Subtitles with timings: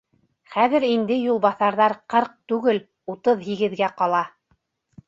[0.53, 2.83] Хәҙер инде юлбаҫарҙар ҡырҡ түгел,
[3.17, 4.29] утыҙ һигеҙгә ҡала.